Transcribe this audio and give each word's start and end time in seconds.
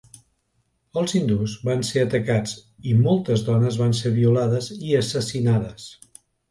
Els 1.01 1.13
hindús 1.19 1.53
van 1.67 1.85
ser 1.91 2.05
atacats 2.07 2.57
i 2.93 2.97
moltes 3.05 3.47
dones 3.51 3.81
van 3.85 3.97
ser 4.03 4.17
violades 4.21 4.75
i 4.91 5.01
assassinades. 5.05 5.91